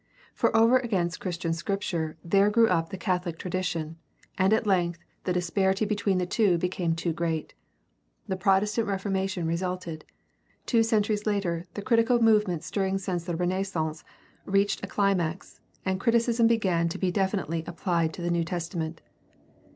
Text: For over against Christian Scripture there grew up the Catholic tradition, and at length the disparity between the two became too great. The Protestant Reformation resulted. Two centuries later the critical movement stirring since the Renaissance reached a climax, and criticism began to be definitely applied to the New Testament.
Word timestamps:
For 0.33 0.57
over 0.57 0.79
against 0.79 1.19
Christian 1.19 1.53
Scripture 1.53 2.17
there 2.25 2.49
grew 2.49 2.67
up 2.67 2.89
the 2.89 2.97
Catholic 2.97 3.37
tradition, 3.37 3.97
and 4.35 4.51
at 4.51 4.65
length 4.65 4.97
the 5.25 5.31
disparity 5.33 5.85
between 5.85 6.17
the 6.17 6.25
two 6.25 6.57
became 6.57 6.95
too 6.95 7.13
great. 7.13 7.53
The 8.27 8.35
Protestant 8.35 8.87
Reformation 8.87 9.45
resulted. 9.45 10.03
Two 10.65 10.81
centuries 10.81 11.27
later 11.27 11.65
the 11.75 11.83
critical 11.83 12.19
movement 12.19 12.63
stirring 12.63 12.97
since 12.97 13.25
the 13.25 13.35
Renaissance 13.35 14.03
reached 14.43 14.83
a 14.83 14.87
climax, 14.87 15.61
and 15.85 15.99
criticism 15.99 16.47
began 16.47 16.89
to 16.89 16.97
be 16.97 17.11
definitely 17.11 17.63
applied 17.67 18.11
to 18.15 18.23
the 18.23 18.31
New 18.31 18.43
Testament. 18.43 19.01